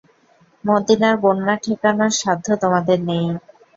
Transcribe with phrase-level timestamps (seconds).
[0.63, 3.25] মদীনার বন্যা ঠেকানোর সাধ্য তোমাদের নেই।